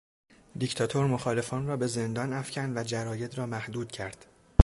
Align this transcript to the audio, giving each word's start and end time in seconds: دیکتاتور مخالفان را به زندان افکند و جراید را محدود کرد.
دیکتاتور 0.57 1.07
مخالفان 1.07 1.67
را 1.67 1.77
به 1.77 1.87
زندان 1.87 2.33
افکند 2.33 2.77
و 2.77 2.83
جراید 2.83 3.35
را 3.37 3.45
محدود 3.45 3.91
کرد. 3.91 4.25